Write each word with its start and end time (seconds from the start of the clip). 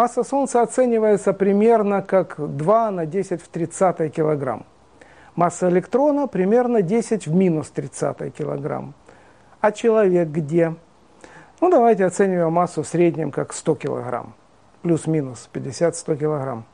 Масса 0.00 0.24
Солнца 0.24 0.62
оценивается 0.62 1.34
примерно 1.34 2.00
как 2.00 2.36
2 2.38 2.90
на 2.90 3.04
10 3.04 3.42
в 3.42 3.48
30 3.48 4.10
килограмм. 4.10 4.64
Масса 5.36 5.68
электрона 5.68 6.26
примерно 6.26 6.80
10 6.80 7.26
в 7.26 7.34
минус 7.34 7.68
30 7.68 8.34
килограмм. 8.34 8.94
А 9.60 9.72
человек 9.72 10.28
где? 10.28 10.74
Ну, 11.60 11.70
давайте 11.70 12.06
оцениваем 12.06 12.50
массу 12.50 12.82
в 12.82 12.88
среднем 12.88 13.30
как 13.30 13.52
100 13.52 13.74
килограмм. 13.74 14.32
Плюс-минус 14.80 15.50
50-100 15.52 16.16
килограмм. 16.16 16.64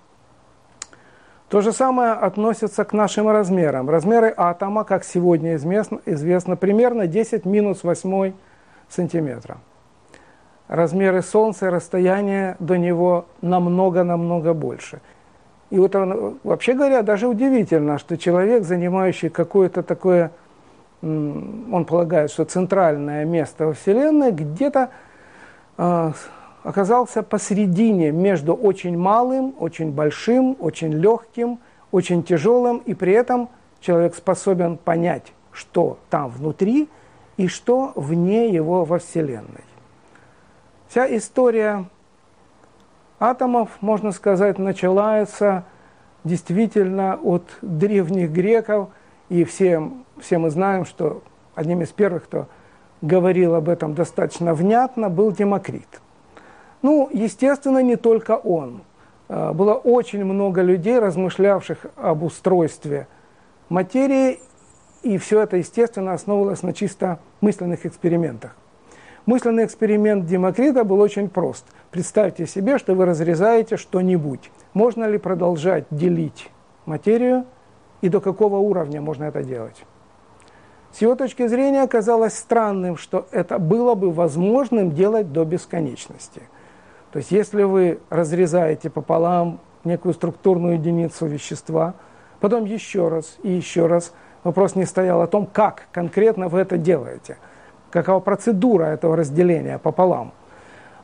То 1.48 1.62
же 1.62 1.72
самое 1.72 2.12
относится 2.12 2.84
к 2.84 2.92
нашим 2.92 3.28
размерам. 3.28 3.90
Размеры 3.90 4.32
атома, 4.36 4.84
как 4.84 5.02
сегодня 5.02 5.56
известно, 5.56 6.00
известно 6.06 6.54
примерно 6.54 7.08
10 7.08 7.44
минус 7.44 7.82
8 7.82 8.34
сантиметра. 8.88 9.58
Размеры 10.68 11.22
Солнца 11.22 11.70
расстояние 11.70 12.56
до 12.58 12.76
него 12.76 13.26
намного-намного 13.40 14.52
больше. 14.52 15.00
И 15.70 15.78
вот 15.78 15.94
он, 15.94 16.38
вообще 16.42 16.74
говоря, 16.74 17.02
даже 17.02 17.28
удивительно, 17.28 17.98
что 17.98 18.16
человек, 18.16 18.64
занимающий 18.64 19.30
какое-то 19.30 19.82
такое, 19.82 20.32
он 21.02 21.84
полагает, 21.88 22.30
что 22.30 22.44
центральное 22.44 23.24
место 23.24 23.66
во 23.66 23.72
Вселенной, 23.74 24.32
где-то 24.32 24.90
э, 25.76 26.12
оказался 26.62 27.22
посередине 27.22 28.10
между 28.10 28.54
очень 28.54 28.96
малым, 28.96 29.54
очень 29.58 29.92
большим, 29.92 30.56
очень 30.58 30.92
легким, 30.92 31.60
очень 31.92 32.22
тяжелым, 32.24 32.78
и 32.78 32.94
при 32.94 33.12
этом 33.12 33.48
человек 33.80 34.14
способен 34.16 34.76
понять, 34.78 35.32
что 35.52 35.98
там 36.10 36.30
внутри 36.30 36.88
и 37.36 37.46
что 37.46 37.92
вне 37.94 38.48
его 38.48 38.84
во 38.84 38.98
Вселенной. 38.98 39.65
Вся 40.88 41.16
история 41.16 41.84
атомов, 43.18 43.70
можно 43.80 44.12
сказать, 44.12 44.58
начинается 44.58 45.64
действительно 46.24 47.18
от 47.22 47.44
древних 47.62 48.30
греков, 48.30 48.88
и 49.28 49.44
все, 49.44 49.90
все 50.18 50.38
мы 50.38 50.50
знаем, 50.50 50.84
что 50.84 51.22
одним 51.54 51.82
из 51.82 51.88
первых, 51.90 52.24
кто 52.24 52.46
говорил 53.02 53.54
об 53.54 53.68
этом 53.68 53.94
достаточно 53.94 54.54
внятно, 54.54 55.10
был 55.10 55.32
Демокрит– 55.32 56.00
ну, 56.86 57.08
естественно, 57.12 57.82
не 57.82 57.96
только 57.96 58.36
он. 58.36 58.82
А, 59.28 59.52
было 59.52 59.74
очень 59.74 60.24
много 60.24 60.62
людей, 60.62 61.00
размышлявших 61.00 61.86
об 61.96 62.22
устройстве 62.22 63.08
материи, 63.68 64.38
и 65.02 65.18
все 65.18 65.40
это, 65.40 65.56
естественно, 65.56 66.12
основывалось 66.12 66.62
на 66.62 66.72
чисто 66.72 67.18
мысленных 67.40 67.86
экспериментах. 67.86 68.54
Мысленный 69.26 69.64
эксперимент 69.64 70.26
Демокрита 70.26 70.84
был 70.84 71.00
очень 71.00 71.28
прост. 71.28 71.66
Представьте 71.90 72.46
себе, 72.46 72.78
что 72.78 72.94
вы 72.94 73.04
разрезаете 73.04 73.76
что-нибудь. 73.76 74.50
Можно 74.72 75.04
ли 75.04 75.18
продолжать 75.18 75.84
делить 75.90 76.50
материю 76.86 77.44
и 78.00 78.08
до 78.08 78.20
какого 78.20 78.58
уровня 78.58 79.00
можно 79.00 79.24
это 79.24 79.42
делать? 79.42 79.84
С 80.92 81.02
его 81.02 81.14
точки 81.14 81.46
зрения 81.46 81.82
оказалось 81.82 82.38
странным, 82.38 82.96
что 82.96 83.26
это 83.32 83.58
было 83.58 83.94
бы 83.94 84.10
возможным 84.10 84.92
делать 84.92 85.32
до 85.32 85.44
бесконечности– 85.44 86.42
то 87.16 87.18
есть 87.18 87.30
если 87.30 87.62
вы 87.62 88.00
разрезаете 88.10 88.90
пополам 88.90 89.60
некую 89.84 90.12
структурную 90.12 90.74
единицу 90.74 91.24
вещества, 91.24 91.94
потом 92.40 92.66
еще 92.66 93.08
раз 93.08 93.38
и 93.42 93.50
еще 93.50 93.86
раз, 93.86 94.12
вопрос 94.44 94.74
не 94.74 94.84
стоял 94.84 95.22
о 95.22 95.26
том, 95.26 95.46
как 95.46 95.88
конкретно 95.92 96.48
вы 96.48 96.58
это 96.60 96.76
делаете, 96.76 97.38
какова 97.96 98.20
процедура 98.20 98.84
этого 98.84 99.16
разделения 99.16 99.78
пополам. 99.78 100.32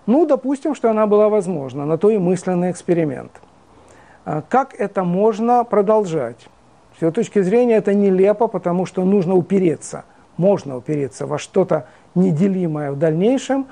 Ну, 0.04 0.26
допустим, 0.26 0.74
что 0.74 0.90
она 0.90 1.06
была 1.06 1.30
возможна, 1.30 1.86
на 1.86 1.96
то 1.96 2.10
и 2.10 2.18
мысленный 2.18 2.70
эксперимент. 2.70 3.30
А 4.26 4.42
как 4.46 4.74
это 4.74 5.02
можно 5.02 5.64
продолжать? 5.64 6.48
С 6.98 7.00
его 7.00 7.10
точки 7.10 7.40
зрения 7.40 7.76
это 7.76 7.94
нелепо, 7.94 8.46
потому 8.46 8.84
что 8.84 9.04
нужно 9.04 9.34
упереться, 9.34 10.04
можно 10.36 10.76
упереться 10.76 11.26
во 11.26 11.38
что-то 11.38 11.86
неделимое 12.14 12.92
в 12.92 12.98
дальнейшем, 12.98 13.68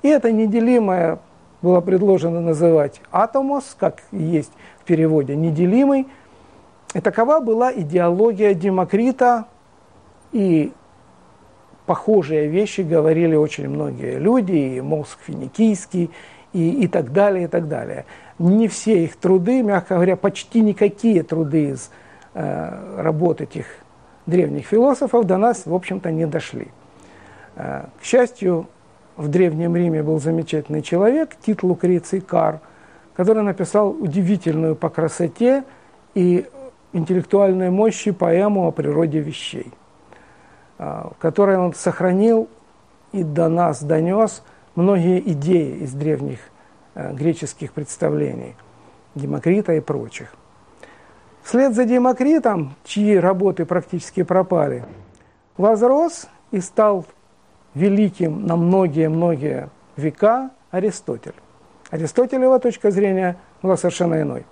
и 0.00 0.08
это 0.08 0.32
неделимое 0.32 1.18
было 1.60 1.82
предложено 1.82 2.40
называть 2.40 3.02
атомос, 3.12 3.76
как 3.78 4.02
есть 4.12 4.52
в 4.80 4.84
переводе, 4.84 5.36
неделимый. 5.36 6.08
И 6.94 7.00
такова 7.00 7.40
была 7.40 7.70
идеология 7.70 8.54
Демокрита, 8.54 9.44
и 10.32 10.72
похожие 11.86 12.48
вещи 12.48 12.82
говорили 12.82 13.34
очень 13.34 13.68
многие 13.68 14.18
люди, 14.18 14.52
и 14.52 14.80
мозг 14.80 15.18
финикийский, 15.26 16.10
и, 16.52 16.84
и 16.84 16.88
так 16.88 17.12
далее, 17.12 17.44
и 17.44 17.48
так 17.48 17.68
далее. 17.68 18.04
Не 18.38 18.68
все 18.68 19.04
их 19.04 19.16
труды, 19.16 19.62
мягко 19.62 19.94
говоря, 19.94 20.16
почти 20.16 20.60
никакие 20.60 21.22
труды 21.22 21.70
из 21.70 21.90
э, 22.34 23.02
работ 23.02 23.40
этих 23.40 23.66
древних 24.26 24.66
философов 24.66 25.26
до 25.26 25.36
нас, 25.38 25.66
в 25.66 25.74
общем-то, 25.74 26.10
не 26.10 26.26
дошли. 26.26 26.68
Э, 27.56 27.86
к 28.00 28.04
счастью, 28.04 28.66
в 29.16 29.28
Древнем 29.28 29.76
Риме 29.76 30.02
был 30.02 30.18
замечательный 30.20 30.82
человек, 30.82 31.36
Тит 31.44 31.62
Лукреций 31.62 32.20
Кар, 32.20 32.60
который 33.14 33.42
написал 33.42 33.90
удивительную 33.90 34.74
по 34.74 34.88
красоте 34.88 35.64
и 36.14 36.46
интеллектуальной 36.92 37.70
мощи 37.70 38.10
поэму 38.10 38.66
о 38.66 38.70
природе 38.70 39.20
вещей, 39.20 39.70
а, 40.84 41.12
в 41.14 41.22
которой 41.22 41.56
он 41.58 41.74
сохранил 41.74 42.48
и 43.12 43.22
до 43.22 43.48
нас 43.48 43.84
донес 43.84 44.42
многие 44.74 45.20
идеи 45.30 45.76
из 45.76 45.92
древних 45.92 46.40
э, 46.96 47.12
греческих 47.12 47.72
представлений, 47.72 48.56
Демокрита 49.14 49.74
и 49.74 49.80
прочих. 49.80 50.34
Вслед 51.44 51.76
за 51.76 51.84
Демокритом, 51.84 52.74
чьи 52.82 53.16
работы 53.16 53.64
практически 53.64 54.24
пропали, 54.24 54.84
возрос 55.56 56.26
и 56.50 56.58
стал 56.60 57.06
великим 57.74 58.44
на 58.44 58.56
многие-многие 58.56 59.68
века 59.96 60.50
Аристотель. 60.72 61.36
Аристотелева 61.90 62.58
точка 62.58 62.90
зрения 62.90 63.36
была 63.62 63.76
совершенно 63.76 64.20
иной. 64.20 64.46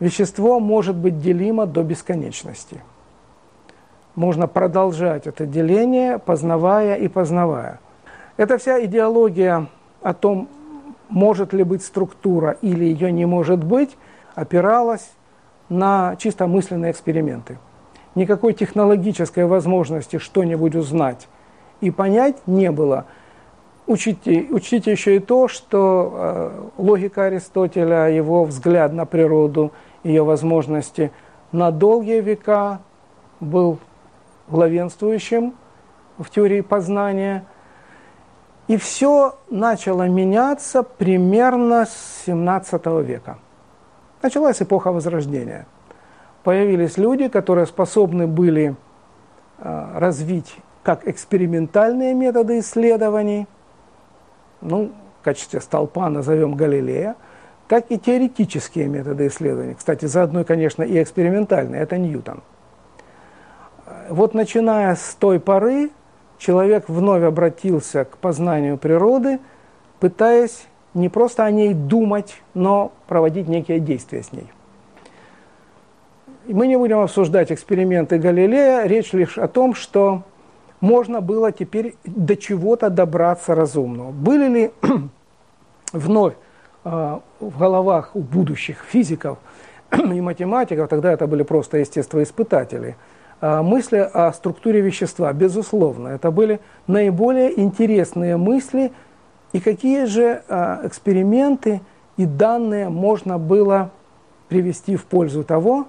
Вещество 0.00 0.58
может 0.58 0.96
быть 0.96 1.20
делимо 1.20 1.66
до 1.66 1.82
бесконечности. 1.82 2.80
Можно 4.18 4.48
продолжать 4.48 5.28
это 5.28 5.46
деление, 5.46 6.18
познавая 6.18 6.96
и 6.96 7.06
познавая. 7.06 7.78
Эта 8.36 8.58
вся 8.58 8.84
идеология 8.84 9.68
о 10.02 10.12
том, 10.12 10.48
может 11.08 11.52
ли 11.52 11.62
быть 11.62 11.84
структура 11.84 12.56
или 12.60 12.84
ее 12.84 13.12
не 13.12 13.26
может 13.26 13.62
быть, 13.62 13.96
опиралась 14.34 15.08
на 15.68 16.16
чисто 16.16 16.48
мысленные 16.48 16.90
эксперименты. 16.90 17.58
Никакой 18.16 18.54
технологической 18.54 19.46
возможности 19.46 20.18
что-нибудь 20.18 20.74
узнать 20.74 21.28
и 21.80 21.92
понять 21.92 22.38
не 22.48 22.72
было. 22.72 23.04
Учите, 23.86 24.48
учтите 24.50 24.90
еще 24.90 25.14
и 25.14 25.20
то, 25.20 25.46
что 25.46 26.12
э, 26.12 26.82
логика 26.82 27.26
Аристотеля, 27.26 28.08
его 28.08 28.42
взгляд 28.42 28.92
на 28.92 29.06
природу, 29.06 29.70
ее 30.02 30.24
возможности 30.24 31.12
на 31.52 31.70
долгие 31.70 32.20
века 32.20 32.80
был 33.38 33.78
главенствующим 34.50 35.54
в 36.18 36.30
теории 36.30 36.60
познания. 36.60 37.44
И 38.66 38.76
все 38.76 39.36
начало 39.50 40.08
меняться 40.08 40.82
примерно 40.82 41.86
с 41.86 42.24
17 42.26 42.86
века. 43.02 43.38
Началась 44.22 44.60
эпоха 44.60 44.92
Возрождения. 44.92 45.66
Появились 46.44 46.98
люди, 46.98 47.28
которые 47.28 47.66
способны 47.66 48.26
были 48.26 48.76
э, 49.58 49.86
развить 49.94 50.56
как 50.82 51.06
экспериментальные 51.06 52.14
методы 52.14 52.60
исследований, 52.60 53.46
ну, 54.60 54.92
в 55.20 55.24
качестве 55.24 55.60
столпа 55.60 56.08
назовем 56.08 56.54
Галилея, 56.54 57.16
так 57.68 57.90
и 57.90 57.98
теоретические 57.98 58.86
методы 58.88 59.26
исследований. 59.26 59.74
Кстати, 59.74 60.06
заодно, 60.06 60.44
конечно, 60.44 60.82
и 60.82 61.02
экспериментальные, 61.02 61.82
это 61.82 61.98
Ньютон. 61.98 62.42
Вот 64.10 64.34
начиная 64.34 64.94
с 64.94 65.16
той 65.18 65.40
поры, 65.40 65.90
человек 66.38 66.88
вновь 66.88 67.22
обратился 67.22 68.04
к 68.04 68.16
познанию 68.18 68.78
природы, 68.78 69.38
пытаясь 70.00 70.66
не 70.94 71.08
просто 71.08 71.44
о 71.44 71.50
ней 71.50 71.74
думать, 71.74 72.42
но 72.54 72.92
проводить 73.06 73.48
некие 73.48 73.80
действия 73.80 74.22
с 74.22 74.32
ней. 74.32 74.50
И 76.46 76.54
мы 76.54 76.66
не 76.66 76.76
будем 76.76 77.00
обсуждать 77.00 77.52
эксперименты 77.52 78.18
Галилея, 78.18 78.86
речь 78.86 79.12
лишь 79.12 79.36
о 79.36 79.48
том, 79.48 79.74
что 79.74 80.22
можно 80.80 81.20
было 81.20 81.52
теперь 81.52 81.94
до 82.04 82.36
чего-то 82.36 82.88
добраться 82.88 83.54
разумного. 83.54 84.12
Были 84.12 84.48
ли 84.48 84.70
вновь 85.92 86.34
э, 86.84 87.18
в 87.40 87.58
головах 87.58 88.12
у 88.14 88.20
будущих 88.20 88.84
физиков 88.88 89.38
и 89.92 90.20
математиков, 90.20 90.88
тогда 90.88 91.12
это 91.12 91.26
были 91.26 91.42
просто 91.42 91.78
естествоиспытатели, 91.78 92.96
мысли 93.40 93.98
о 93.98 94.32
структуре 94.32 94.80
вещества? 94.80 95.32
Безусловно, 95.32 96.08
это 96.08 96.30
были 96.30 96.60
наиболее 96.86 97.60
интересные 97.60 98.36
мысли, 98.36 98.92
и 99.52 99.60
какие 99.60 100.04
же 100.04 100.42
э, 100.46 100.86
эксперименты 100.86 101.80
и 102.16 102.26
данные 102.26 102.88
можно 102.88 103.38
было 103.38 103.90
привести 104.48 104.96
в 104.96 105.04
пользу 105.04 105.44
того, 105.44 105.86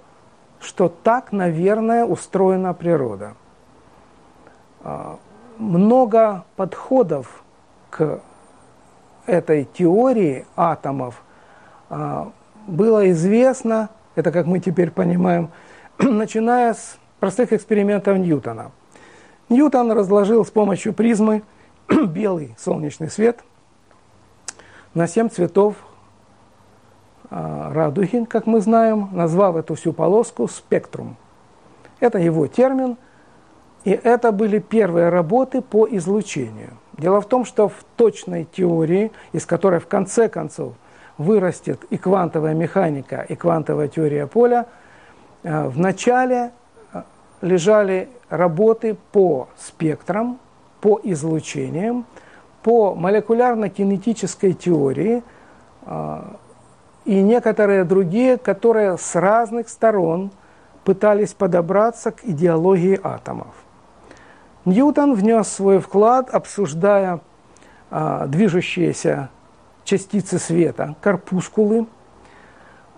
что 0.59 0.89
так, 0.89 1.31
наверное, 1.31 2.05
устроена 2.05 2.73
природа. 2.73 3.33
А, 4.83 5.17
много 5.57 6.43
подходов 6.55 7.43
к 7.89 8.21
этой 9.25 9.65
теории 9.65 10.45
атомов 10.55 11.21
было 12.67 13.09
известно, 13.11 13.89
это 14.15 14.31
как 14.31 14.45
мы 14.45 14.59
теперь 14.59 14.91
понимаем, 14.91 15.49
начиная 15.97 16.73
с 16.73 16.98
простых 17.19 17.53
экспериментов 17.53 18.17
Ньютона. 18.17 18.71
Ньютон 19.49 19.91
разложил 19.91 20.45
с 20.45 20.51
помощью 20.51 20.93
призмы 20.93 21.43
белый 21.87 22.55
солнечный 22.57 23.09
свет 23.09 23.39
на 24.93 25.07
семь 25.07 25.29
цветов 25.29 25.75
а, 27.29 27.71
радуги, 27.73 28.25
как 28.25 28.47
мы 28.47 28.61
знаем, 28.61 29.09
назвав 29.11 29.55
эту 29.55 29.75
всю 29.75 29.93
полоску 29.93 30.47
спектрум. 30.47 31.15
Это 31.99 32.17
его 32.17 32.47
термин, 32.47 32.97
и 33.83 33.91
это 33.91 34.31
были 34.31 34.59
первые 34.59 35.09
работы 35.09 35.61
по 35.61 35.87
излучению. 35.89 36.77
Дело 36.97 37.21
в 37.21 37.27
том, 37.27 37.45
что 37.45 37.69
в 37.69 37.85
точной 37.95 38.45
теории, 38.45 39.11
из 39.31 39.45
которой 39.45 39.79
в 39.79 39.87
конце 39.87 40.27
концов 40.27 40.73
вырастет 41.17 41.83
и 41.89 41.97
квантовая 41.97 42.53
механика, 42.53 43.25
и 43.27 43.35
квантовая 43.35 43.87
теория 43.87 44.27
поля, 44.27 44.67
а, 45.43 45.69
в 45.69 45.77
начале 45.77 46.51
лежали 47.41 48.09
работы 48.29 48.95
по 49.11 49.47
спектрам, 49.57 50.39
по 50.81 50.99
излучениям, 51.03 52.05
по 52.63 52.93
молекулярно-кинетической 52.95 54.53
теории, 54.53 55.23
и 57.05 57.21
некоторые 57.21 57.85
другие, 57.85 58.37
которые 58.37 58.97
с 58.97 59.15
разных 59.15 59.69
сторон 59.69 60.31
пытались 60.83 61.33
подобраться 61.33 62.11
к 62.11 62.23
идеологии 62.23 62.99
атомов. 63.01 63.55
Ньютон 64.65 65.13
внес 65.13 65.47
свой 65.47 65.79
вклад, 65.79 66.29
обсуждая 66.29 67.21
а, 67.89 68.27
движущиеся 68.27 69.29
частицы 69.83 70.37
света, 70.37 70.95
корпускулы, 71.01 71.87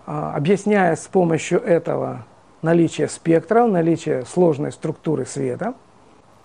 а, 0.04 0.34
объясняя 0.34 0.96
с 0.96 1.06
помощью 1.06 1.62
этого 1.62 2.26
наличие 2.62 3.08
спектра, 3.08 3.66
наличие 3.66 4.24
сложной 4.24 4.72
структуры 4.72 5.26
света. 5.26 5.74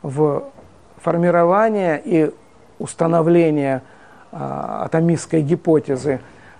в 0.03 0.43
формирование 1.01 2.01
и 2.03 2.31
установление 2.77 3.81
э, 4.31 4.37
атомистской 4.37 5.41
гипотезы, 5.41 6.19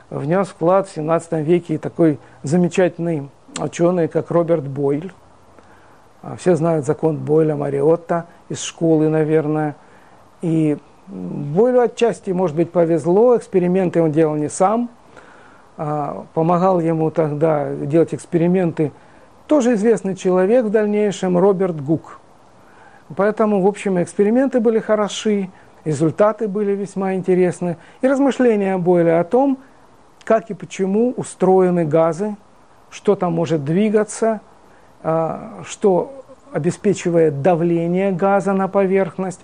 внес 0.10 0.48
вклад 0.48 0.88
в 0.88 0.94
17 0.94 1.34
веке 1.46 1.78
такой 1.78 2.20
замечательный 2.44 3.30
ученый, 3.60 4.08
как 4.08 4.32
Роберт 4.32 4.68
Бойль. 4.68 5.12
А, 6.22 6.36
все 6.36 6.56
знают 6.56 6.86
закон 6.86 7.18
Бойля 7.18 7.56
Мариотта 7.56 8.26
из 8.50 8.62
школы, 8.62 9.10
наверное. 9.10 9.76
И 10.42 10.78
Бойлю 11.12 11.82
отчасти, 11.82 12.32
может 12.32 12.56
быть, 12.56 12.72
повезло, 12.72 13.36
эксперименты 13.36 14.02
он 14.02 14.12
делал 14.12 14.36
не 14.36 14.50
сам. 14.50 14.90
А, 15.78 16.26
помогал 16.34 16.80
ему 16.80 17.12
тогда 17.12 17.74
делать 17.76 18.14
эксперименты 18.14 18.94
тоже 19.48 19.74
известный 19.74 20.16
человек 20.16 20.66
в 20.66 20.70
дальнейшем, 20.70 21.38
Роберт 21.38 21.84
Гук. 21.84 22.20
Поэтому, 23.18 23.62
в 23.62 23.68
общем, 23.68 24.02
эксперименты 24.02 24.62
были 24.62 24.80
хороши, 24.80 25.50
результаты 25.84 26.48
были 26.48 26.72
весьма 26.72 27.16
интересны. 27.16 27.76
И 28.00 28.08
размышления 28.08 28.78
Бойля 28.78 29.20
о 29.20 29.26
том, 29.26 29.58
как 30.24 30.50
и 30.50 30.54
почему 30.54 31.14
устроены 31.18 31.84
газы, 31.84 32.38
что 32.90 33.16
там 33.16 33.34
может 33.34 33.66
двигаться, 33.66 34.40
а, 35.04 35.62
что 35.66 36.24
обеспечивает 36.54 37.42
давление 37.42 38.14
газа 38.14 38.54
на 38.54 38.70
поверхность. 38.70 39.42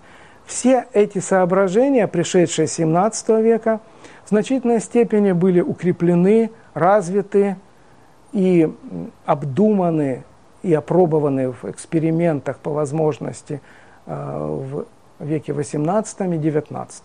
Все 0.47 0.87
эти 0.93 1.19
соображения, 1.19 2.07
пришедшие 2.07 2.67
с 2.67 2.73
17 2.73 3.29
века, 3.41 3.81
в 4.23 4.29
значительной 4.29 4.79
степени 4.79 5.33
были 5.33 5.59
укреплены, 5.59 6.51
развиты 6.73 7.57
и 8.31 8.73
обдуманы 9.25 10.23
и 10.63 10.73
опробованы 10.73 11.51
в 11.51 11.65
экспериментах 11.65 12.59
по 12.59 12.71
возможности 12.71 13.61
а, 14.05 14.47
в 14.47 14.85
веке 15.19 15.51
18 15.51 16.21
и 16.21 16.37
19. 16.37 17.03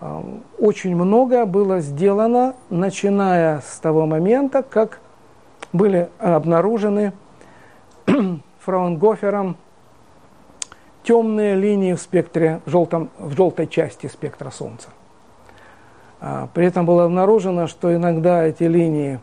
Э, 0.00 0.22
очень 0.58 0.96
многое 0.96 1.46
было 1.46 1.78
сделано, 1.80 2.54
начиная 2.70 3.60
с 3.60 3.78
того 3.78 4.04
момента, 4.06 4.64
как 4.64 4.98
были 5.72 6.08
обнаружены 6.18 7.12
Фраунгофером 8.60 9.56
темные 11.02 11.54
линии 11.54 11.94
в 11.94 12.00
спектре, 12.00 12.60
в, 12.66 12.70
желтом, 12.70 13.10
в 13.18 13.34
желтой 13.36 13.66
части 13.66 14.06
спектра 14.06 14.50
Солнца. 14.50 14.88
А, 16.20 16.48
при 16.52 16.66
этом 16.66 16.86
было 16.86 17.04
обнаружено, 17.04 17.66
что 17.66 17.94
иногда 17.94 18.44
эти 18.44 18.64
линии 18.64 19.20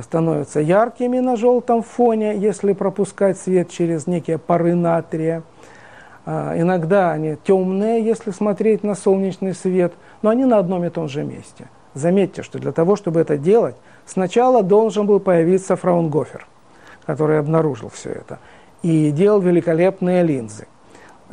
становятся 0.00 0.60
яркими 0.60 1.18
на 1.18 1.36
желтом 1.36 1.82
фоне, 1.82 2.36
если 2.36 2.72
пропускать 2.72 3.38
свет 3.38 3.70
через 3.70 4.06
некие 4.06 4.38
пары 4.38 4.74
натрия. 4.74 5.42
А, 6.24 6.54
иногда 6.56 7.12
они 7.12 7.36
темные, 7.44 8.04
если 8.04 8.30
смотреть 8.30 8.84
на 8.84 8.94
солнечный 8.94 9.54
свет, 9.54 9.92
но 10.22 10.30
они 10.30 10.44
на 10.44 10.58
одном 10.58 10.84
и 10.84 10.90
том 10.90 11.08
же 11.08 11.24
месте. 11.24 11.68
Заметьте, 11.94 12.42
что 12.42 12.58
для 12.58 12.72
того, 12.72 12.96
чтобы 12.96 13.20
это 13.20 13.36
делать, 13.36 13.74
сначала 14.06 14.62
должен 14.62 15.06
был 15.06 15.20
появиться 15.20 15.76
Фраунгофер, 15.76 16.46
который 17.04 17.38
обнаружил 17.38 17.90
все 17.90 18.10
это, 18.10 18.38
и 18.82 19.10
делал 19.10 19.40
великолепные 19.40 20.22
линзы. 20.22 20.66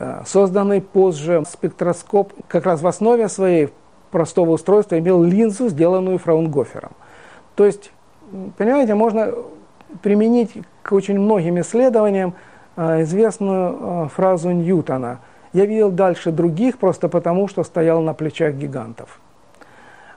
А, 0.01 0.23
созданный 0.25 0.81
позже 0.81 1.43
спектроскоп 1.47 2.31
как 2.47 2.65
раз 2.65 2.81
в 2.81 2.87
основе 2.87 3.27
своей 3.27 3.69
простого 4.11 4.51
устройства 4.51 4.97
имел 4.97 5.21
линзу, 5.21 5.69
сделанную 5.69 6.17
Фраунгофером. 6.17 6.91
То 7.55 7.65
есть, 7.65 7.91
понимаете, 8.57 8.95
можно 8.95 9.33
применить 10.01 10.53
к 10.81 10.93
очень 10.93 11.19
многим 11.19 11.59
исследованиям 11.59 12.33
Э, 12.81 13.01
известную 13.01 14.05
э, 14.05 14.07
фразу 14.07 14.51
Ньютона 14.51 15.19
«Я 15.51 15.65
видел 15.65 15.91
дальше 15.91 16.31
других 16.31 16.77
просто 16.77 17.09
потому, 17.09 17.49
что 17.49 17.65
стоял 17.65 18.01
на 18.01 18.13
плечах 18.13 18.53
гигантов». 18.53 19.19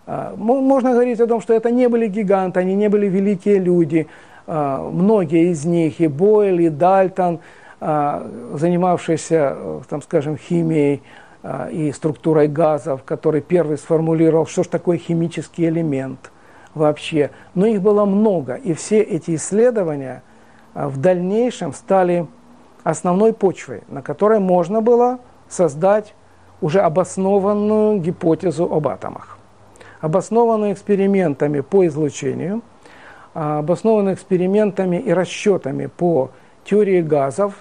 Можно 0.07 0.93
говорить 0.93 1.21
о 1.21 1.27
том, 1.27 1.41
что 1.41 1.55
это 1.55 1.71
не 1.71 1.89
были 1.89 2.09
гиганты, 2.09 2.59
они 2.61 2.75
не 2.75 2.89
были 2.89 3.07
великие 3.07 3.59
люди. 3.59 4.09
Многие 4.49 5.53
из 5.53 5.65
них, 5.65 6.01
и 6.01 6.09
Бойл, 6.09 6.59
и 6.59 6.69
Дальтон, 6.69 7.39
а, 7.85 8.31
занимавшиеся, 8.55 9.57
там, 9.89 10.03
скажем, 10.03 10.37
химией 10.37 11.03
и 11.73 11.91
структурой 11.91 12.47
газов, 12.47 13.03
который 13.03 13.41
первый 13.41 13.77
сформулировал, 13.77 14.47
что 14.47 14.63
же 14.63 14.69
такое 14.69 14.97
химический 14.97 15.69
элемент 15.69 16.31
вообще. 16.73 17.33
Но 17.57 17.67
их 17.67 17.83
было 17.83 18.05
много, 18.05 18.55
и 18.55 18.75
все 18.75 19.01
эти 19.01 19.35
исследования 19.35 20.23
в 20.73 21.01
дальнейшем 21.01 21.73
стали 21.73 22.29
основной 22.85 23.33
почвой, 23.33 23.83
на 23.89 24.03
которой 24.03 24.39
можно 24.39 24.83
было 24.83 25.19
создать 25.49 26.15
уже 26.61 26.81
обоснованную 26.81 27.99
гипотезу 27.99 28.73
об 28.73 28.87
атомах 28.87 29.39
обоснованную 30.03 30.73
экспериментами 30.73 31.61
по 31.61 31.87
излучению, 31.87 32.61
а, 33.35 33.61
обоснованную 33.61 34.15
экспериментами 34.15 34.97
и 34.97 35.13
расчетами 35.13 35.87
по 35.87 36.33
теории 36.65 37.01
газов. 37.01 37.55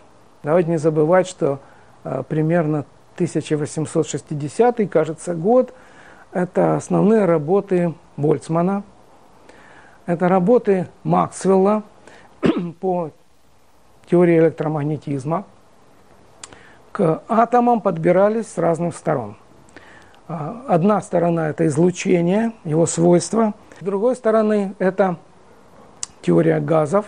Давайте 0.44 0.72
не 0.72 0.78
забывать, 0.78 1.28
что 1.28 1.60
а, 2.04 2.24
примерно 2.24 2.86
1860 3.16 4.90
кажется, 4.90 5.36
год– 5.36 5.74
это 6.32 6.76
основные 6.76 7.26
работы 7.26 7.94
Больцмана, 8.18 8.84
это 10.06 10.28
работы 10.28 10.88
Максвелла 11.04 11.84
по 12.80 13.12
теории 14.10 14.40
электромагнетизма. 14.40 15.46
К 16.92 17.22
атомам 17.28 17.82
подбирались 17.82 18.48
с 18.48 18.58
разных 18.58 18.96
сторон. 18.96 19.38
А, 20.28 20.66
одна 20.68 21.02
сторона– 21.02 21.50
это 21.52 21.68
излучение, 21.68 22.54
его 22.64 22.86
свойства. 22.86 23.54
С 23.80 23.84
другой 23.84 24.16
стороны– 24.16 24.74
это 24.80 25.18
теория 26.22 26.60
газов, 26.60 27.06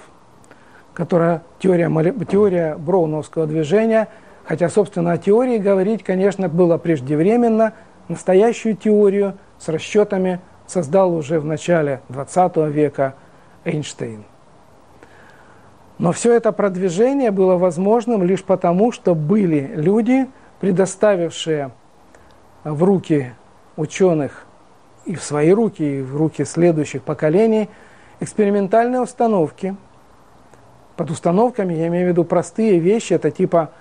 которая 0.94 1.44
теория, 1.60 1.90
теория 2.26 2.76
броуновского 2.76 3.48
движения. 3.48 4.08
Хотя, 4.46 4.70
собственно, 4.70 5.14
о 5.14 5.18
теории 5.18 5.58
говорить, 5.58 6.04
конечно, 6.04 6.50
было 6.50 6.78
преждевременно. 6.78 7.74
Настоящую 8.10 8.76
теорию 8.76 9.38
с 9.58 9.70
расчетами 9.70 10.40
создал 10.68 11.14
уже 11.16 11.40
в 11.40 11.46
начале 11.46 12.02
20 12.10 12.58
века 12.70 13.16
Эйнштейн. 13.64 14.26
Но 15.98 16.12
все 16.12 16.34
это 16.34 16.52
продвижение 16.52 17.32
было 17.32 17.56
возможным 17.56 18.24
лишь 18.24 18.44
потому, 18.44 18.92
что 18.92 19.16
были 19.16 19.72
люди, 19.76 20.28
предоставившие 20.60 21.72
в 22.64 22.84
руки 22.84 23.34
ученых 23.78 24.46
и 25.06 25.16
в 25.16 25.24
свои 25.24 25.52
руки, 25.52 26.00
и 26.00 26.02
в 26.02 26.16
руки 26.16 26.44
следующих 26.46 27.04
поколений 27.04 27.70
экспериментальные 28.20 29.02
установки. 29.02 29.76
Под 30.96 31.10
установками 31.10 31.74
я 31.74 31.88
имею 31.88 32.06
в 32.06 32.10
виду 32.10 32.24
простые 32.24 32.80
вещи, 32.80 33.14
это 33.14 33.32
типа 33.32 33.72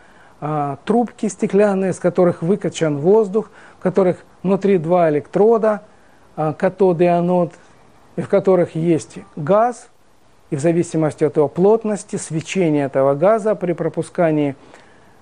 а, 0.40 0.78
трубки 0.84 1.28
стеклянные, 1.28 1.90
из 1.90 1.98
которых 1.98 2.42
выкачан 2.42 2.98
воздух, 2.98 3.50
в 3.78 3.82
которых 3.82 4.18
внутри 4.42 4.78
два 4.78 5.10
электрода, 5.10 5.82
а, 6.36 6.52
катод 6.52 7.00
и 7.00 7.06
анод, 7.06 7.52
и 8.16 8.22
в 8.22 8.28
которых 8.28 8.74
есть 8.74 9.18
газ, 9.36 9.88
и 10.50 10.56
в 10.56 10.60
зависимости 10.60 11.24
от 11.24 11.36
его 11.36 11.48
плотности, 11.48 12.16
свечение 12.16 12.86
этого 12.86 13.14
газа 13.14 13.54
при 13.54 13.72
пропускании 13.72 14.56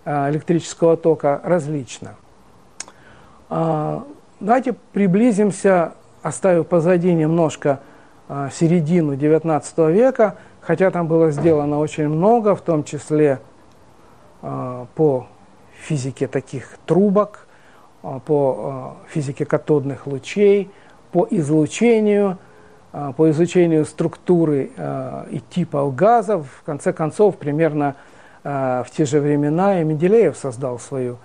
а, 0.05 0.31
электрического 0.31 0.97
тока 0.97 1.41
различно. 1.45 2.15
А, 3.49 4.05
давайте 4.41 4.73
приблизимся, 4.93 5.93
оставив 6.23 6.67
позади 6.67 7.13
немножко 7.13 7.81
а, 8.29 8.49
середину 8.51 9.15
XIX 9.15 9.93
века, 9.93 10.37
хотя 10.61 10.91
там 10.91 11.07
было 11.07 11.31
сделано 11.31 11.79
очень 11.79 12.09
много, 12.09 12.55
в 12.55 12.61
том 12.61 12.85
числе 12.85 13.41
а, 14.43 14.87
по 14.95 15.27
физике 15.73 16.27
таких 16.27 16.77
трубок, 16.87 17.47
по 18.03 18.97
физике 19.09 19.45
катодных 19.45 20.07
лучей, 20.07 20.71
по 21.13 21.27
излучению, 21.31 22.39
по 22.93 23.31
изучению 23.31 23.85
структуры 23.85 24.71
и 25.31 25.41
типов 25.51 25.95
газов. 25.95 26.47
В 26.61 26.63
конце 26.65 26.95
концов, 26.95 27.37
примерно 27.37 27.97
в 28.43 28.87
те 28.97 29.05
же 29.05 29.21
времена 29.21 29.81
и 29.81 29.85
Менделеев 29.85 30.37
создал 30.37 30.79
свою 30.79 31.19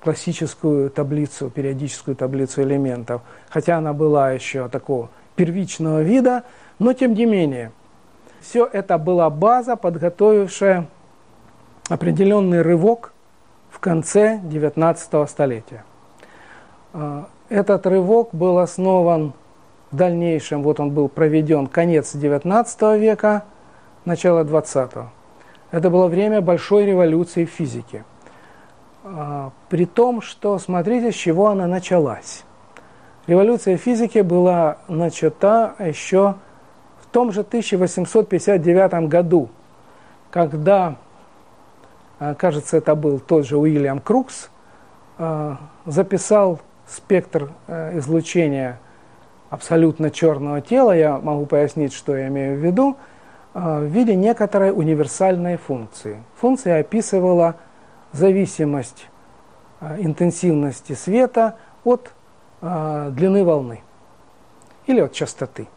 классическую 0.00 0.90
таблицу, 0.90 1.50
периодическую 1.50 2.14
таблицу 2.14 2.62
элементов, 2.62 3.22
хотя 3.48 3.78
она 3.78 3.92
была 3.92 4.30
еще 4.30 4.68
такого 4.68 5.10
первичного 5.34 6.02
вида, 6.02 6.44
но 6.78 6.92
тем 6.92 7.14
не 7.14 7.26
менее, 7.26 7.72
все 8.40 8.68
это 8.70 8.98
была 8.98 9.30
база, 9.30 9.76
подготовившая 9.76 10.86
определенный 11.88 12.62
рывок 12.62 13.12
в 13.70 13.78
конце 13.78 14.40
19 14.42 15.28
столетия. 15.28 15.84
А, 16.92 17.28
этот 17.48 17.86
рывок 17.86 18.30
был 18.32 18.58
основан 18.58 19.32
в 19.90 19.96
дальнейшем, 19.96 20.62
вот 20.62 20.80
он 20.80 20.90
был 20.90 21.08
проведен 21.08 21.66
конец 21.66 22.14
19 22.14 22.98
века, 22.98 23.44
начало 24.04 24.44
20 24.44 24.92
-го. 24.92 25.06
Это 25.70 25.90
было 25.90 26.06
время 26.08 26.40
большой 26.40 26.86
революции 26.86 27.44
в 27.44 27.50
физике– 27.50 28.04
а, 29.10 29.52
при 29.68 29.86
том, 29.86 30.20
что 30.20 30.58
смотрите, 30.58 31.12
с 31.12 31.14
чего 31.14 31.48
она 31.48 31.66
началась. 31.66 32.44
Революция 33.26 33.76
физики 33.76 34.20
была 34.20 34.78
начата 34.88 35.74
еще 35.78 36.34
в 37.08 37.10
том 37.10 37.32
же 37.32 37.40
1859 37.40 39.08
году, 39.08 39.48
когда, 40.30 40.96
а, 42.18 42.34
кажется, 42.34 42.76
это 42.76 42.94
был 42.94 43.18
тот 43.18 43.46
же 43.46 43.56
Уильям 43.56 43.98
Крукс, 43.98 44.50
а, 45.16 45.56
записал 45.86 46.60
спектр 46.86 47.50
излучения 47.94 48.78
абсолютно 49.48 50.10
черного 50.10 50.60
тела, 50.60 50.92
я 50.92 51.18
могу 51.18 51.46
пояснить, 51.46 51.94
что 51.94 52.14
я 52.16 52.28
имею 52.28 52.58
в 52.58 52.64
виду, 52.64 52.96
в 53.52 53.84
виде 53.84 54.14
некоторой 54.14 54.70
универсальной 54.70 55.56
функции. 55.56 56.22
Функция 56.40 56.80
описывала 56.80 57.56
зависимость 58.12 59.08
интенсивности 59.98 60.94
света 60.94 61.56
от 61.84 62.10
длины 62.62 63.44
волны 63.44 63.82
или 64.86 65.00
от 65.00 65.12
частоты. 65.12 65.68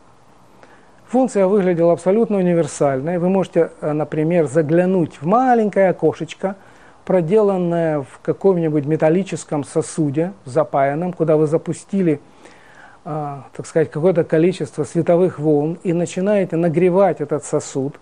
Функция 1.12 1.46
выглядела 1.46 1.92
абсолютно 1.92 2.38
универсальной. 2.38 3.18
Вы 3.18 3.28
можете, 3.28 3.72
а, 3.82 3.92
например, 3.92 4.48
заглянуть 4.48 5.18
в 5.20 5.26
маленькое 5.26 5.90
окошечко, 5.90 6.56
проделанное 7.04 8.00
в 8.00 8.22
каком-нибудь 8.22 8.86
металлическом 8.86 9.66
сосуде 9.66 10.32
запаянном, 10.46 11.12
куда 11.12 11.36
вы 11.36 11.48
запустили, 11.48 12.22
так 13.04 13.66
сказать, 13.66 13.92
какое-то 13.92 14.24
количество 14.24 14.86
световых 14.86 15.38
волн 15.38 15.80
и 15.84 15.92
начинаете 15.92 16.56
нагревать 16.56 17.20
этот 17.20 17.44
сосуд. 17.44 18.00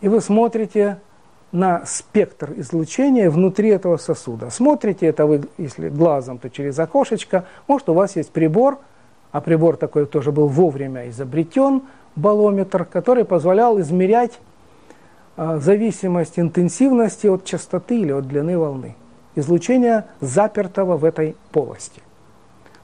И 0.00 0.08
вы 0.08 0.20
смотрите 0.20 0.98
на 1.52 1.86
спектр 1.86 2.52
излучения 2.56 3.30
внутри 3.30 3.68
этого 3.68 3.96
сосуда. 3.96 4.50
Смотрите 4.50 5.06
это 5.06 5.24
вы, 5.24 5.42
если 5.56 5.88
глазом, 5.88 6.38
то 6.38 6.50
через 6.50 6.80
окошечко. 6.80 7.44
Может, 7.68 7.88
у 7.90 7.94
вас 7.94 8.16
есть 8.16 8.32
прибор, 8.32 8.78
а 9.30 9.40
прибор 9.40 9.76
такой 9.76 10.06
тоже 10.06 10.32
был 10.32 10.48
вовремя 10.48 11.08
изобретен, 11.10 11.82
балометр, 12.18 12.84
который 12.84 13.24
позволял 13.24 13.80
измерять 13.80 14.38
э, 15.36 15.58
зависимость 15.60 16.38
интенсивности 16.38 17.26
от 17.26 17.44
частоты 17.44 18.00
или 18.00 18.12
от 18.12 18.28
длины 18.28 18.58
волны. 18.58 18.94
Излучение 19.34 20.04
запертого 20.20 20.96
в 20.96 21.04
этой 21.04 21.36
полости. 21.52 22.02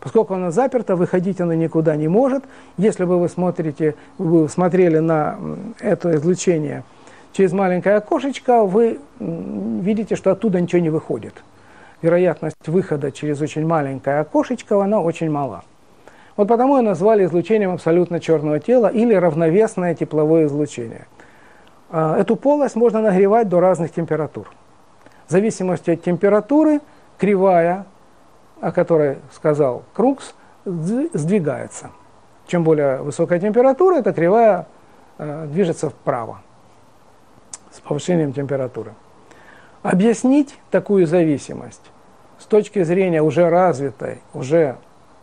Поскольку 0.00 0.34
оно 0.34 0.50
заперто, 0.50 0.96
выходить 0.96 1.40
оно 1.40 1.54
никуда 1.54 1.96
не 1.96 2.08
может. 2.08 2.44
Если 2.76 3.04
бы 3.04 3.18
вы, 3.18 3.28
смотрите, 3.28 3.94
вы 4.18 4.48
смотрели 4.48 4.98
на 4.98 5.38
это 5.80 6.14
излучение– 6.16 6.84
через 7.34 7.52
маленькое 7.52 7.96
окошечко 7.96 8.64
вы 8.64 9.00
видите, 9.18 10.16
что 10.16 10.30
оттуда 10.30 10.60
ничего 10.60 10.80
не 10.80 10.90
выходит. 10.90 11.34
Вероятность 12.00 12.56
выхода 12.66 13.12
через 13.12 13.40
очень 13.40 13.66
маленькое 13.66 14.20
окошечко, 14.20 14.82
она 14.82 15.00
очень 15.00 15.30
мала. 15.30 15.64
Вот 16.36 16.48
потому 16.48 16.78
и 16.78 16.82
назвали 16.82 17.24
излучением 17.24 17.72
абсолютно 17.72 18.18
черного 18.18 18.58
тела 18.58 18.88
или 18.88 19.14
равновесное 19.14 19.94
тепловое 19.94 20.46
излучение. 20.46 21.06
А, 21.90 22.18
эту 22.18 22.34
полость 22.36 22.74
можно 22.74 23.00
нагревать 23.00 23.48
до 23.48 23.60
разных 23.60 23.92
температур. 23.92 24.50
В 25.28 25.30
зависимости 25.30 25.92
от 25.92 26.02
температуры 26.02 26.80
кривая, 27.18 27.86
о 28.60 28.72
которой 28.72 29.18
сказал 29.32 29.84
Крукс, 29.94 30.34
сдвигается. 30.64 31.90
Чем 32.46 32.64
более 32.64 32.98
высокая 32.98 33.38
температура, 33.38 33.96
эта 33.96 34.12
кривая 34.12 34.66
э, 35.18 35.46
движется 35.46 35.90
вправо 35.90 36.42
с 37.70 37.80
повышением 37.80 38.32
температуры. 38.32 38.92
Объяснить 39.82 40.58
такую 40.70 41.06
зависимость 41.06 41.82
с 42.38 42.46
точки 42.46 42.82
зрения 42.82 43.22
уже 43.22 43.48
развитой, 43.48 44.20
уже 44.32 44.76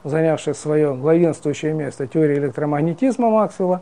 занявшая 0.03 0.53
свое 0.53 0.93
главенствующее 0.95 1.73
место 1.73 2.07
теории 2.07 2.37
электромагнетизма 2.37 3.29
Максвелла, 3.29 3.81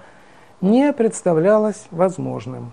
не 0.61 0.91
представлялось 0.93 1.87
возможным. 1.91 2.71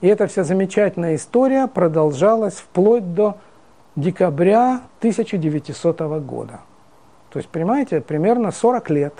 И 0.00 0.08
эта 0.08 0.26
вся 0.26 0.42
замечательная 0.42 1.14
история 1.14 1.68
продолжалась 1.68 2.54
вплоть 2.54 3.14
до 3.14 3.36
декабря 3.94 4.80
1900 4.98 6.00
года. 6.24 6.60
То 7.32 7.38
есть, 7.38 7.48
понимаете, 7.48 8.00
примерно 8.00 8.50
40 8.50 8.90
лет 8.90 9.14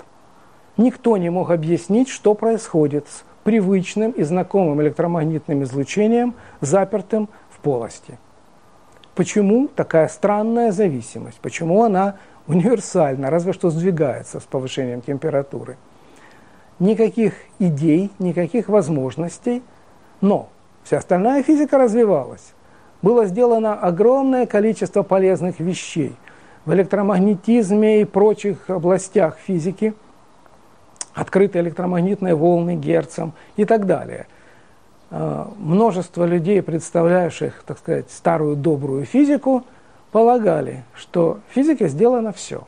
никто 0.77 1.17
не 1.17 1.29
мог 1.29 1.51
объяснить, 1.51 2.09
что 2.09 2.33
происходит 2.33 3.07
с 3.07 3.23
привычным 3.43 4.11
и 4.11 4.23
знакомым 4.23 4.81
электромагнитным 4.81 5.63
излучением, 5.63 6.35
запертым 6.61 7.29
в 7.49 7.59
полости. 7.59 8.17
Почему 9.15 9.67
такая 9.67 10.07
странная 10.07 10.71
зависимость? 10.71 11.39
Почему 11.39 11.83
она 11.83 12.15
универсальна, 12.47 13.29
разве 13.29 13.53
что 13.53 13.69
сдвигается 13.69 14.39
с 14.39 14.43
повышением 14.43 15.01
температуры? 15.01 15.77
Никаких 16.79 17.33
идей, 17.59 18.11
никаких 18.19 18.69
возможностей, 18.69 19.63
но 20.21 20.49
вся 20.83 20.97
остальная 20.97 21.43
физика 21.43 21.77
развивалась. 21.77 22.53
Было 23.01 23.25
сделано 23.25 23.73
огромное 23.73 24.45
количество 24.45 25.03
полезных 25.03 25.59
вещей 25.59 26.15
в 26.65 26.73
электромагнетизме 26.73 28.01
и 28.01 28.05
прочих 28.05 28.69
областях 28.69 29.37
физики, 29.37 29.93
открытые 31.13 31.63
электромагнитные 31.63 32.35
волны 32.35 32.75
Герцем 32.75 33.33
и 33.55 33.65
так 33.65 33.85
далее– 33.85 34.27
Э, 35.15 35.45
множество 35.59 36.25
людей, 36.25 36.63
представляющих, 36.63 37.61
так 37.67 37.77
сказать, 37.77 38.09
старую 38.09 38.55
добрую 38.55 39.05
физику, 39.05 39.63
полагали, 40.13 40.83
что 40.95 41.39
в 41.49 41.53
физике 41.55 41.87
сделано 41.89 42.31
все. 42.31 42.65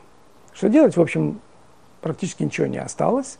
Что 0.51 0.67
делать, 0.67 0.97
в 0.97 1.01
общем, 1.01 1.39
практически 2.01 2.43
ничего 2.43 2.65
не 2.65 2.79
осталось. 2.79 3.37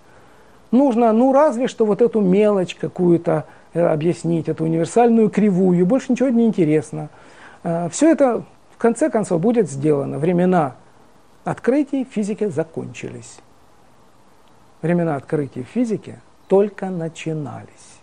Нужно, 0.69 1.12
ну, 1.12 1.33
разве 1.33 1.67
что 1.67 1.85
вот 1.85 2.03
эту 2.03 2.21
мелочь 2.21 2.75
какую-то 2.75 3.45
э, 3.74 3.81
объяснить, 3.81 4.47
эту 4.47 4.63
универсальную 4.63 5.29
кривую, 5.31 5.85
больше 5.88 6.12
ничего 6.12 6.29
не 6.29 6.45
интересно. 6.45 7.09
Э, 7.63 7.89
все 7.89 8.12
это, 8.12 8.43
в 8.75 8.77
конце 8.77 9.09
концов, 9.09 9.41
будет 9.41 9.71
сделано. 9.71 10.19
Времена 10.19 10.75
открытий 11.43 12.05
в 12.05 12.13
физике 12.13 12.50
закончились. 12.50 13.39
Времена 14.83 15.15
открытий 15.15 15.63
в 15.63 15.67
физике 15.67 16.19
только 16.47 16.91
начинались. 16.91 17.94